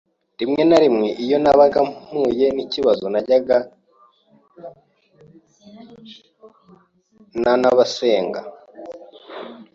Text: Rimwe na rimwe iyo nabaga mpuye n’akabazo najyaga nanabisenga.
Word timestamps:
Rimwe 0.39 0.61
na 0.69 0.77
rimwe 0.83 1.07
iyo 1.23 1.37
nabaga 1.43 1.79
mpuye 1.89 2.47
n’akabazo 2.55 3.05
najyaga 3.13 3.57
nanabisenga. 7.41 8.41